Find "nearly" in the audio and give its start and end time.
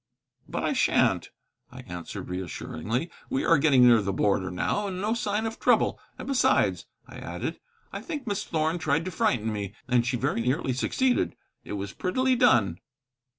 10.41-10.73